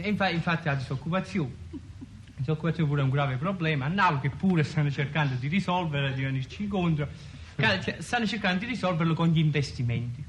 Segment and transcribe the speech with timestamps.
[0.00, 1.52] Infatti, infatti la disoccupazione.
[1.70, 3.84] La disoccupazione pure è un grave problema.
[3.86, 7.08] A Napoli che pure stanno cercando di risolvere, di venirci incontro.
[7.56, 10.24] Cioè, Stanno cercando di risolverlo con gli investimenti.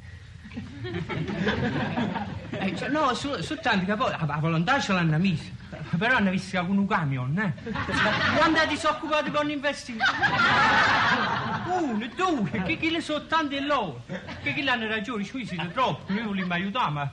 [2.51, 5.49] Eh, cioè, no, su, su che poi la, volontà ce l'hanno messa,
[5.97, 7.53] però hanno visto con un camion, eh?
[8.37, 10.11] Quando disoccupato con investimenti?
[11.65, 14.03] Uno, due, che, che le sono tanti loro,
[14.43, 17.09] che, che le hanno ragione, ci siete troppo, noi vogliamo aiutare, ma...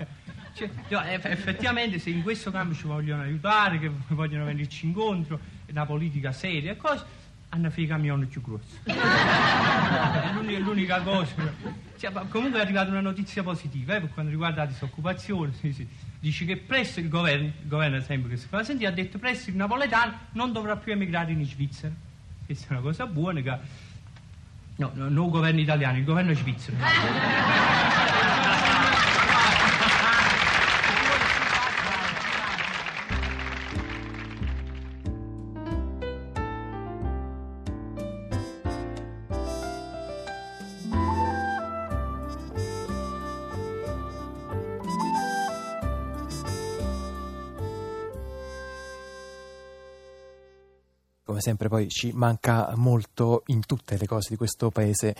[0.88, 6.32] Cioè, effettivamente se in questo campo ci vogliono aiutare, che vogliono venirci incontro, una politica
[6.32, 7.05] seria e cose,
[7.51, 8.78] hanno fatto i camion più grossi.
[8.84, 11.34] È l'uni- l'unica cosa.
[11.98, 15.52] Cioè, comunque è arrivata una notizia positiva eh, per quanto riguarda la disoccupazione.
[15.52, 15.87] sì, sì.
[16.18, 19.51] Dice che presto il governo, il governo sempre che si fa sentire, ha detto presto
[19.51, 21.92] il napoletano non dovrà più emigrare in Svizzera.
[22.46, 23.59] Questa è una cosa buona che...
[24.77, 26.77] No, no, non il governo italiano, il governo svizzero.
[51.41, 55.16] Come sempre poi ci manca molto in tutte le cose di questo paese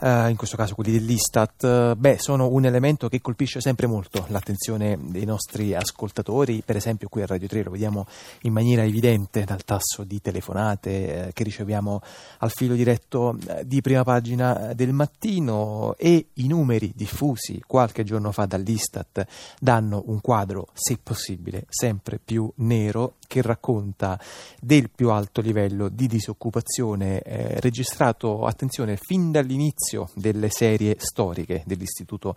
[0.00, 4.26] eh, in questo caso quelli dell'Istat, eh, beh, sono un elemento che colpisce sempre molto
[4.28, 6.62] l'attenzione dei nostri ascoltatori.
[6.62, 8.04] Per esempio qui a Radio 3 lo vediamo
[8.42, 12.00] in maniera evidente dal tasso di telefonate eh, che riceviamo
[12.38, 18.32] al filo diretto eh, di prima pagina del mattino e i numeri diffusi qualche giorno
[18.32, 19.24] fa dall'Istat
[19.60, 24.18] danno un quadro, se possibile, sempre più nero che racconta
[24.60, 32.34] del più alto livello di disoccupazione eh, registrato, attenzione, fin dall'inizio delle serie storiche dell'Istituto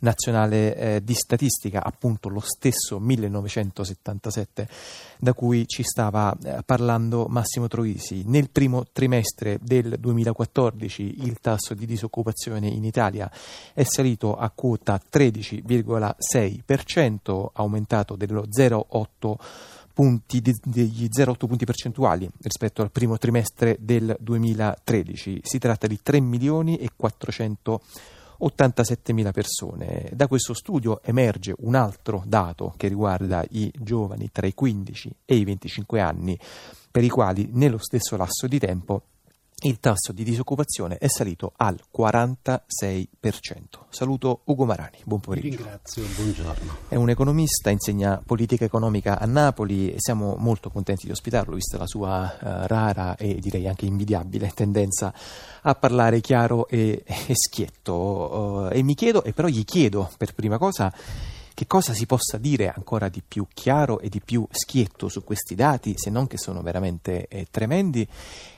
[0.00, 4.68] Nazionale eh, di Statistica, appunto lo stesso 1977
[5.18, 8.24] da cui ci stava eh, parlando Massimo Troisi.
[8.26, 13.30] Nel primo trimestre del 2014 il tasso di disoccupazione in Italia
[13.72, 22.82] è salito a quota 13,6%, aumentato dello 0,8% punti, de- degli 0,8 punti percentuali rispetto
[22.82, 25.40] al primo trimestre del 2013.
[25.42, 30.10] Si tratta di 3 milioni e 487 mila persone.
[30.12, 35.36] Da questo studio emerge un altro dato che riguarda i giovani tra i 15 e
[35.36, 36.38] i 25 anni,
[36.90, 39.04] per i quali nello stesso lasso di tempo
[39.62, 43.06] il tasso di disoccupazione è salito al 46%.
[43.88, 45.56] Saluto Ugo Marani, buon pomeriggio.
[45.56, 46.76] Ringrazio, buongiorno.
[46.88, 51.78] È un economista, insegna politica economica a Napoli e siamo molto contenti di ospitarlo, vista
[51.78, 55.12] la sua eh, rara e direi anche invidiabile tendenza
[55.62, 58.70] a parlare chiaro e, e schietto.
[58.70, 60.92] Eh, e mi chiedo, e però gli chiedo per prima cosa,
[61.54, 65.54] che cosa si possa dire ancora di più chiaro e di più schietto su questi
[65.54, 68.06] dati, se non che sono veramente eh, tremendi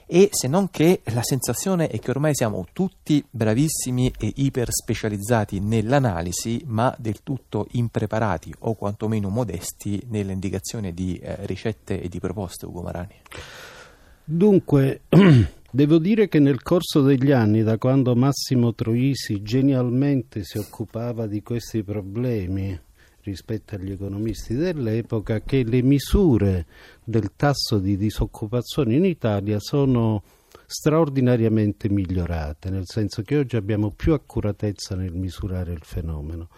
[0.06, 5.60] e se non che la sensazione è che ormai siamo tutti bravissimi e iper specializzati
[5.60, 12.66] nell'analisi, ma del tutto impreparati o quantomeno modesti nell'indicazione di eh, ricette e di proposte,
[12.66, 13.14] Ugo Marani.
[14.24, 15.02] Dunque,
[15.70, 21.42] devo dire che nel corso degli anni, da quando Massimo Troisi genialmente si occupava di
[21.42, 22.84] questi problemi
[23.26, 26.66] rispetto agli economisti dell'epoca, che le misure
[27.04, 30.22] del tasso di disoccupazione in Italia sono
[30.66, 36.48] straordinariamente migliorate, nel senso che oggi abbiamo più accuratezza nel misurare il fenomeno.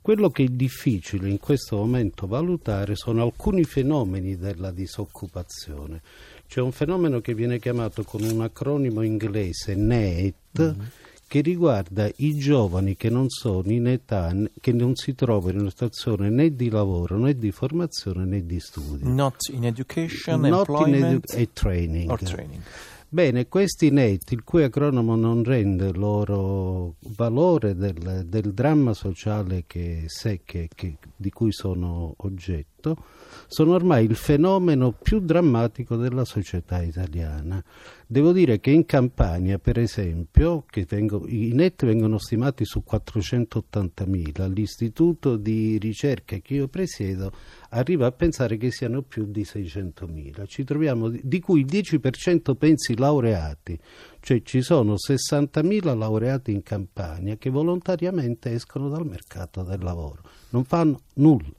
[0.00, 6.00] Quello che è difficile in questo momento valutare sono alcuni fenomeni della disoccupazione.
[6.46, 10.80] C'è un fenomeno che viene chiamato con un acronimo inglese NEET, mm-hmm.
[11.28, 15.70] Che riguarda i giovani che non sono in età, che non si trovano in una
[15.70, 19.06] situazione né di lavoro, né di formazione, né di studio.
[19.06, 22.10] Not in education, Not in employment edu- e training.
[22.10, 22.62] or training.
[23.10, 30.04] Bene, questi NET, il cui acronimo non rende loro valore del, del dramma sociale che,
[30.08, 33.02] se, che, che, di cui sono oggetto,
[33.46, 37.64] sono ormai il fenomeno più drammatico della società italiana.
[38.06, 45.36] Devo dire che in Campania, per esempio, vengo, i net vengono stimati su 480.000, l'istituto
[45.36, 47.32] di ricerca che io presiedo
[47.70, 52.96] arriva a pensare che siano più di 600.000, Ci troviamo, di cui il 10% pensi
[52.96, 53.78] laureati,
[54.20, 60.64] cioè ci sono 60.000 laureati in Campania che volontariamente escono dal mercato del lavoro, non
[60.64, 61.52] fanno nulla.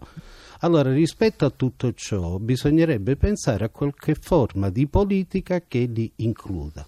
[0.61, 6.85] Allora, rispetto a tutto ciò, bisognerebbe pensare a qualche forma di politica che li includa.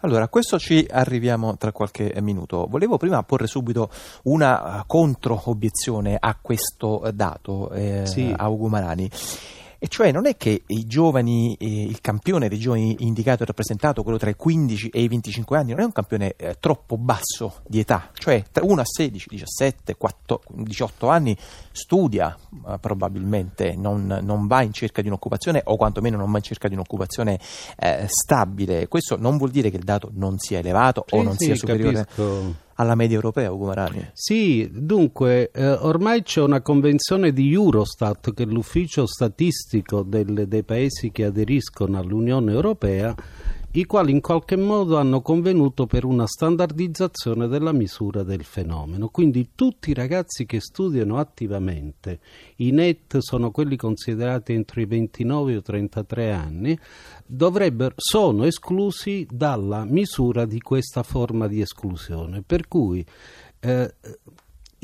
[0.00, 2.66] Allora, a questo ci arriviamo tra qualche minuto.
[2.68, 3.90] Volevo prima porre subito
[4.24, 8.32] una uh, controobiezione a questo dato, eh, Sì.
[8.36, 9.10] a Ugo Marani.
[9.84, 14.04] E cioè non è che i giovani, eh, il campione dei giovani indicato e rappresentato,
[14.04, 17.62] quello tra i 15 e i 25 anni, non è un campione eh, troppo basso
[17.66, 21.36] di età, cioè tra uno a 16, 17, 4, 18 anni
[21.72, 26.44] studia eh, probabilmente, non, non va in cerca di un'occupazione o quantomeno non va in
[26.44, 27.40] cerca di un'occupazione
[27.76, 28.86] eh, stabile.
[28.86, 31.56] Questo non vuol dire che il dato non sia elevato o Sì, non sì, sia
[31.56, 32.70] superiore capisco.
[32.82, 34.10] Alla media europea, Ugo Marani.
[34.12, 40.62] Sì, dunque, eh, ormai c'è una convenzione di Eurostat, che è l'ufficio statistico del- dei
[40.62, 43.14] paesi che aderiscono all'Unione Europea,
[43.72, 49.08] i quali in qualche modo hanno convenuto per una standardizzazione della misura del fenomeno.
[49.08, 52.20] Quindi tutti i ragazzi che studiano attivamente,
[52.56, 56.78] i NET sono quelli considerati entro i 29 o 33 anni,
[57.96, 62.42] sono esclusi dalla misura di questa forma di esclusione.
[62.42, 63.04] Per cui
[63.60, 63.94] eh,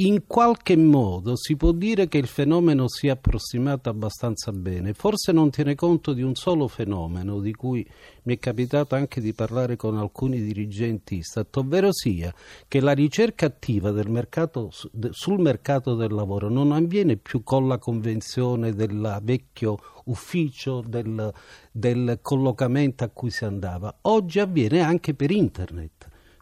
[0.00, 5.50] in qualche modo si può dire che il fenomeno sia approssimato abbastanza bene, forse non
[5.50, 7.84] tiene conto di un solo fenomeno di cui
[8.22, 12.32] mi è capitato anche di parlare con alcuni dirigenti Istat, ovvero sia
[12.68, 14.70] che la ricerca attiva mercato,
[15.10, 21.32] sul mercato del lavoro non avviene più con la convenzione del vecchio ufficio del,
[21.72, 25.97] del collocamento a cui si andava, oggi avviene anche per internet.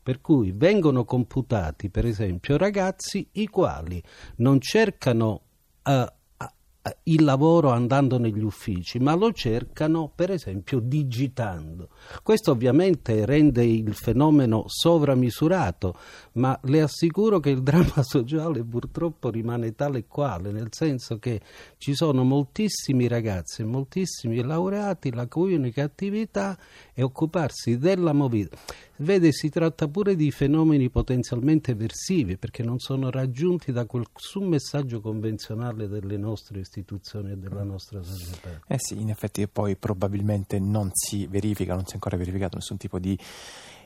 [0.07, 4.01] Per cui vengono computati, per esempio, ragazzi i quali
[4.37, 5.41] non cercano
[5.83, 6.13] eh,
[6.87, 11.89] eh, il lavoro andando negli uffici, ma lo cercano, per esempio, digitando.
[12.23, 15.99] Questo ovviamente rende il fenomeno sovramisurato,
[16.35, 21.41] ma le assicuro che il dramma sociale purtroppo rimane tale e quale, nel senso che
[21.79, 26.57] ci sono moltissimi ragazzi e moltissimi laureati la cui unica attività
[26.93, 28.57] è occuparsi della mobilità.
[28.99, 35.01] Vede, si tratta pure di fenomeni potenzialmente eversivi perché non sono raggiunti da su messaggio
[35.01, 38.63] convenzionale delle nostre istituzioni e della nostra società.
[38.67, 42.79] Eh sì, in effetti poi probabilmente non si verifica, non si è ancora verificato nessun
[42.79, 43.19] tipo di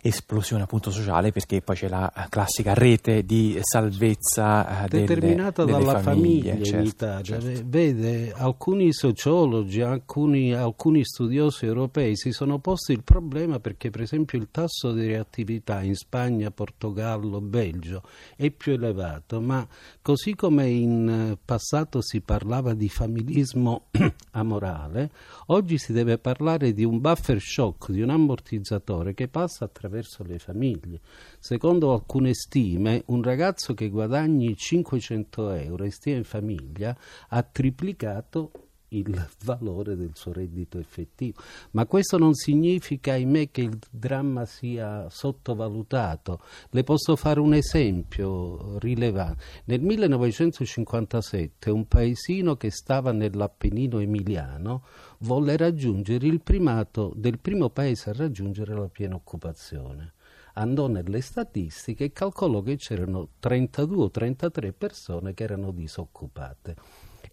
[0.03, 5.79] esplosione appunto sociale perché poi c'è la classica rete di salvezza eh, delle- determinata delle
[5.79, 7.41] dalla famiglia, famiglie, in certo, Italia.
[7.41, 7.63] certo.
[7.67, 14.39] Vede, alcuni sociologi, alcuni, alcuni studiosi europei si sono posti il problema perché, per esempio,
[14.39, 18.03] il tasso di reattività in Spagna, Portogallo, Belgio
[18.37, 19.67] è più elevato, ma
[20.01, 23.87] così come in eh, passato si parlava di familismo
[24.33, 25.11] amorale,
[25.47, 30.39] oggi si deve parlare di un buffer shock, di un ammortizzatore che passa attraverso le
[30.39, 31.01] famiglie.
[31.39, 36.97] Secondo alcune stime, un ragazzo che guadagni 500 euro e stia in famiglia
[37.29, 41.41] ha triplicato il valore del suo reddito effettivo.
[41.73, 46.41] Ma questo non significa, ahimè, che il dramma sia sottovalutato.
[46.71, 49.43] Le posso fare un esempio rilevante.
[49.65, 54.85] Nel 1957 un paesino che stava nell'Appennino emiliano
[55.19, 60.15] volle raggiungere il primato del primo paese a raggiungere la piena occupazione
[60.55, 66.77] andò nelle statistiche e calcolò che c'erano 32 o 33 persone che erano disoccupate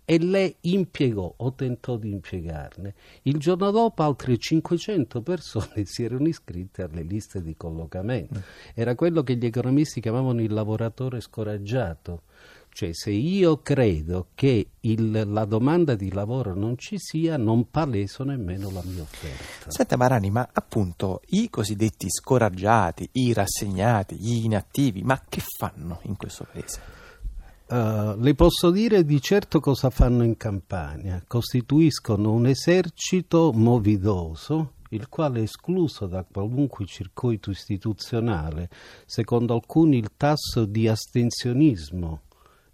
[0.10, 2.94] e lei impiegò o tentò di impiegarne.
[3.24, 8.42] Il giorno dopo altre 500 persone si erano iscritte alle liste di collocamento.
[8.74, 12.22] Era quello che gli economisti chiamavano il lavoratore scoraggiato.
[12.70, 18.24] Cioè, se io credo che il- la domanda di lavoro non ci sia, non paleso
[18.24, 19.72] nemmeno la mia offerta.
[19.72, 26.16] Senta Marani, ma appunto i cosiddetti scoraggiati, i rassegnati, gli inattivi, ma che fanno in
[26.16, 26.96] questo paese?
[27.70, 31.22] Uh, le posso dire di certo cosa fanno in Campania.
[31.28, 38.70] Costituiscono un esercito movidoso, il quale è escluso da qualunque circuito istituzionale,
[39.06, 42.22] secondo alcuni il tasso di astensionismo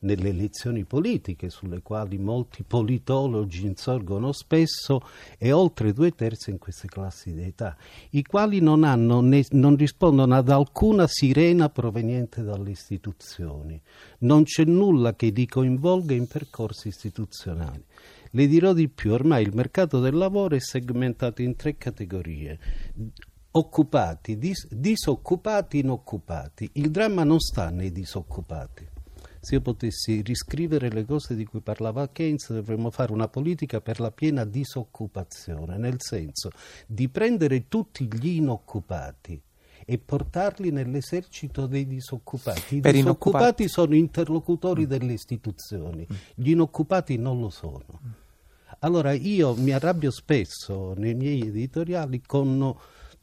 [0.03, 5.01] nelle elezioni politiche, sulle quali molti politologi insorgono spesso,
[5.37, 7.75] e oltre due terzi in queste classi di età,
[8.11, 13.81] i quali non, hanno né- non rispondono ad alcuna sirena proveniente dalle istituzioni.
[14.19, 17.83] Non c'è nulla che li coinvolga in percorsi istituzionali.
[18.35, 22.59] Le dirò di più, ormai il mercato del lavoro è segmentato in tre categorie.
[23.51, 26.67] Occupati, dis- disoccupati, inoccupati.
[26.73, 28.87] Il dramma non sta nei disoccupati.
[29.43, 33.99] Se io potessi riscrivere le cose di cui parlava Keynes, dovremmo fare una politica per
[33.99, 36.49] la piena disoccupazione, nel senso
[36.87, 39.41] di prendere tutti gli inoccupati
[39.85, 42.77] e portarli nell'esercito dei disoccupati.
[42.77, 44.87] I per disoccupati sono interlocutori mm.
[44.87, 47.99] delle istituzioni, gli inoccupati non lo sono.
[48.79, 52.73] Allora io mi arrabbio spesso nei miei editoriali con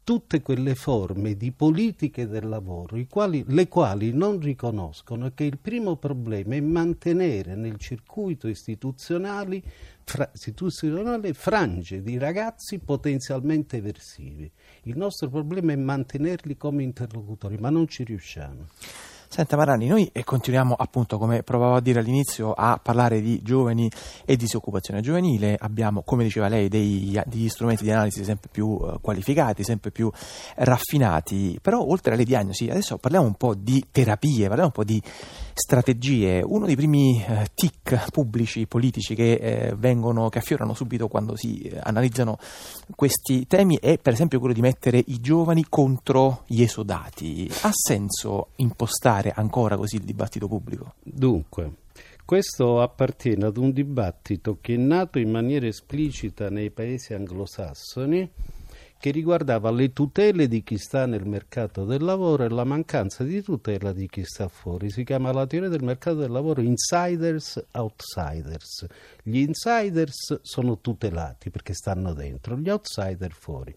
[0.03, 5.97] tutte quelle forme di politiche del lavoro quali, le quali non riconoscono che il primo
[5.97, 9.63] problema è mantenere nel circuito istituzionale,
[10.05, 14.51] fra, istituzionale frange di ragazzi potenzialmente eversivi.
[14.85, 18.67] Il nostro problema è mantenerli come interlocutori, ma non ci riusciamo.
[19.33, 23.89] Senta Marani, noi continuiamo appunto, come provavo a dire all'inizio, a parlare di giovani
[24.25, 25.57] e disoccupazione giovanile.
[25.57, 30.11] Abbiamo, come diceva lei, dei, degli strumenti di analisi sempre più uh, qualificati, sempre più
[30.57, 31.61] raffinati.
[31.63, 35.01] Però oltre alle diagnosi, adesso parliamo un po' di terapie, parliamo un po' di
[35.55, 36.43] strategie.
[36.45, 41.61] Uno dei primi eh, tic pubblici, politici che, eh, vengono, che affiorano subito quando si
[41.61, 42.37] eh, analizzano
[42.97, 47.49] questi temi è per esempio quello di mettere i giovani contro gli esodati.
[47.63, 50.95] Ha senso impostare ancora così il dibattito pubblico?
[51.03, 51.73] Dunque,
[52.25, 58.31] questo appartiene ad un dibattito che è nato in maniera esplicita nei paesi anglosassoni
[59.01, 63.41] che riguardava le tutele di chi sta nel mercato del lavoro e la mancanza di
[63.43, 64.91] tutela di chi sta fuori.
[64.91, 68.85] Si chiama la teoria del mercato del lavoro insiders outsiders.
[69.23, 73.75] Gli insiders sono tutelati perché stanno dentro, gli outsider fuori.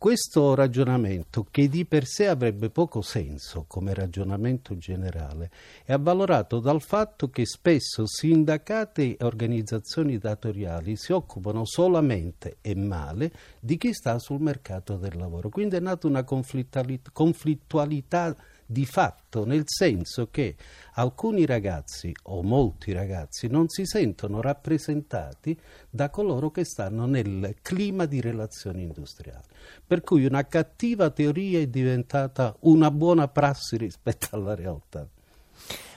[0.00, 5.50] Questo ragionamento, che di per sé avrebbe poco senso come ragionamento generale,
[5.84, 13.30] è avvalorato dal fatto che spesso sindacati e organizzazioni datoriali si occupano solamente e male
[13.60, 15.50] di chi sta sul mercato del lavoro.
[15.50, 18.34] Quindi è nata una conflittualità
[18.70, 20.54] di fatto, nel senso che
[20.92, 25.58] alcuni ragazzi o molti ragazzi non si sentono rappresentati
[25.90, 29.42] da coloro che stanno nel clima di relazioni industriali.
[29.84, 35.04] Per cui una cattiva teoria è diventata una buona prassi rispetto alla realtà.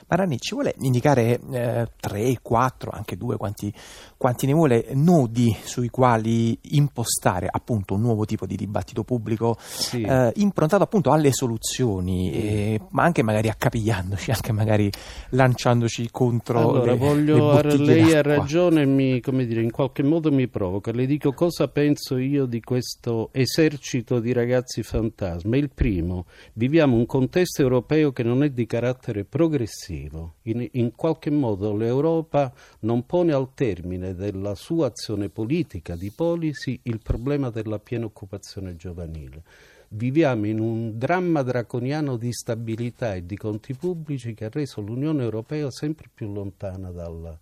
[0.08, 3.72] Marani ci vuole indicare eh, tre, quattro, anche due, quanti,
[4.16, 10.02] quanti, ne vuole, nodi sui quali impostare appunto un nuovo tipo di dibattito pubblico sì.
[10.02, 14.90] eh, improntato appunto alle soluzioni, eh, ma anche magari accapigliandoci, anche magari
[15.30, 18.18] lanciandoci contro allora, le, voglio, le lei d'acqua.
[18.18, 20.92] ha ragione, mi, come dire, in qualche modo mi provoca.
[20.92, 25.56] Le dico cosa penso io di questo esercito di ragazzi fantasma.
[25.56, 30.34] Il primo, viviamo un contesto europeo che non è di carattere progressivo decisivo.
[30.42, 36.78] In, in, qualche modo l'Europa non pone al termine della sua azione politica di policy
[36.84, 39.42] il problema della piena occupazione giovanile.
[39.88, 45.22] Viviamo in un dramma draconiano di stabilità e di conti pubblici che ha reso l'Unione
[45.22, 47.38] Europea sempre più lontana dal,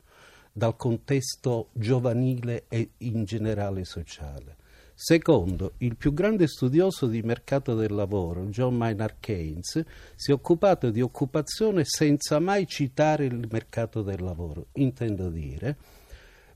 [0.53, 4.57] dal contesto giovanile e in generale sociale.
[4.95, 9.85] Secondo, il più grande studioso di mercato del lavoro, John Maynard Keynes,
[10.15, 14.67] si è occupato di occupazione senza mai citare il mercato del lavoro.
[14.75, 15.77] Intendo dire,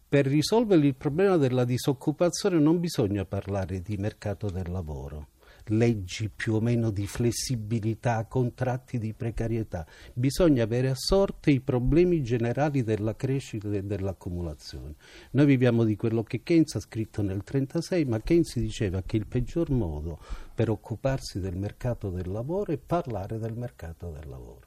[0.09, 5.29] per risolvere il problema della disoccupazione non bisogna parlare di mercato del lavoro
[5.69, 9.87] leggi più o meno di flessibilità, contratti di precarietà.
[10.13, 14.95] Bisogna avere a sorte i problemi generali della crescita e dell'accumulazione.
[15.33, 19.27] Noi viviamo di quello che Keynes ha scritto nel 1936, ma Keynes diceva che il
[19.27, 20.19] peggior modo
[20.55, 24.65] per occuparsi del mercato del lavoro è parlare del mercato del lavoro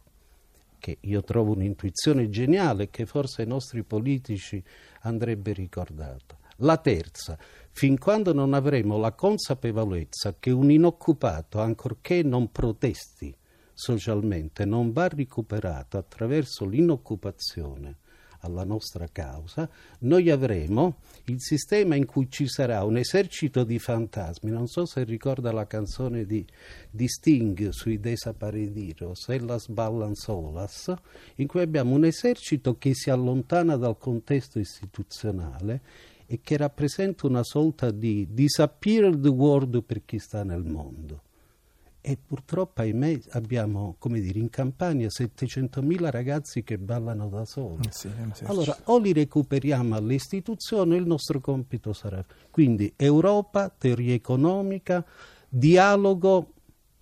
[0.79, 4.63] che io trovo un'intuizione geniale che forse ai nostri politici
[5.01, 6.37] andrebbe ricordata.
[6.61, 7.37] La terza,
[7.71, 13.33] fin quando non avremo la consapevolezza che un inoccupato, ancorché non protesti
[13.73, 17.95] socialmente, non va recuperato attraverso l'inoccupazione
[18.41, 24.51] alla nostra causa, noi avremo il sistema in cui ci sarà un esercito di fantasmi.
[24.51, 26.45] Non so se ricorda la canzone di,
[26.89, 30.93] di Sting sui Desaparediros, Ellas Ballan Solas,
[31.35, 35.81] in cui abbiamo un esercito che si allontana dal contesto istituzionale
[36.31, 41.23] e che rappresenta una sorta di disappear the world per chi sta nel mondo.
[42.01, 47.89] E purtroppo, ahimè, abbiamo, come dire, in Campania 700.000 ragazzi che ballano da soli.
[47.89, 48.11] Sì,
[48.43, 52.23] allora, o li recuperiamo alle istituzioni, il nostro compito sarà.
[52.51, 55.03] Quindi Europa, teoria economica,
[55.49, 56.53] dialogo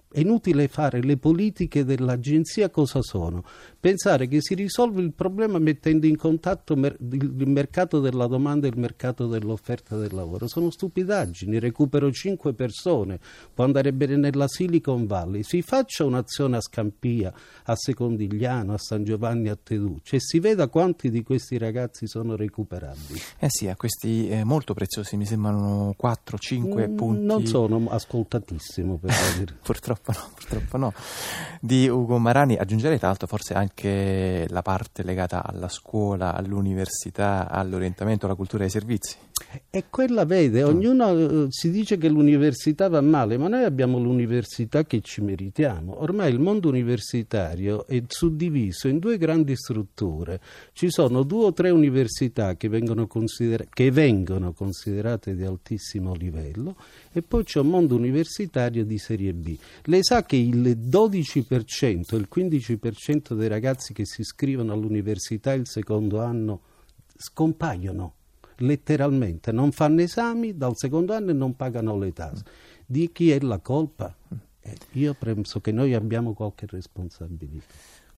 [0.10, 3.44] è inutile fare le politiche dell'agenzia cosa sono?
[3.88, 8.70] Pensare che si risolve il problema mettendo in contatto mer- il mercato della domanda e
[8.72, 10.46] il mercato dell'offerta del lavoro.
[10.50, 13.18] Sono stupidaggini, recupero cinque persone,
[13.54, 17.32] può andare bene nella Silicon Valley, si faccia un'azione a Scampia,
[17.64, 22.36] a Secondigliano, a San Giovanni, a Teduccio e si veda quanti di questi ragazzi sono
[22.36, 23.22] recuperabili.
[23.40, 27.24] Eh sì, a questi eh, molto preziosi mi sembrano 4-5 Mm, punti.
[27.24, 29.56] Non sono ascoltatissimo per dire.
[29.64, 30.94] Purtroppo no, purtroppo no.
[31.62, 38.26] Di Ugo Marani aggiungerei tra l'altro forse anche la parte legata alla scuola, all'università, all'orientamento,
[38.26, 39.16] alla cultura dei servizi.
[39.70, 44.84] E quella vede, ognuno eh, si dice che l'università va male, ma noi abbiamo l'università
[44.84, 46.02] che ci meritiamo.
[46.02, 50.42] Ormai il mondo universitario è suddiviso in due grandi strutture.
[50.74, 56.76] Ci sono due o tre università che vengono, consider- che vengono considerate di altissimo livello
[57.12, 59.56] e poi c'è un mondo universitario di serie B.
[59.84, 66.22] Lei sa che il 12%, il 15% dei ragazzi che si iscrivono all'università il secondo
[66.22, 66.62] anno
[67.16, 68.17] scompaiono
[68.58, 72.44] letteralmente, non fanno esami dal secondo anno e non pagano le tasse.
[72.86, 74.16] Di chi è la colpa?
[74.62, 77.66] Eh, io penso che noi abbiamo qualche responsabilità.